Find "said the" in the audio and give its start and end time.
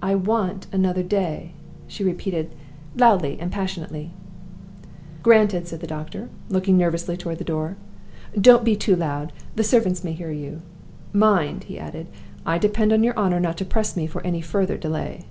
5.68-5.86